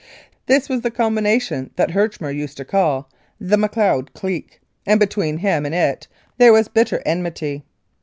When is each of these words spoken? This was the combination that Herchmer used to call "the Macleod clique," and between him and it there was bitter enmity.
This 0.47 0.67
was 0.67 0.81
the 0.81 0.89
combination 0.89 1.69
that 1.75 1.91
Herchmer 1.91 2.31
used 2.35 2.57
to 2.57 2.65
call 2.65 3.07
"the 3.39 3.55
Macleod 3.55 4.15
clique," 4.15 4.59
and 4.83 4.99
between 4.99 5.37
him 5.37 5.63
and 5.63 5.75
it 5.75 6.07
there 6.39 6.51
was 6.53 6.67
bitter 6.67 7.03
enmity. 7.05 7.63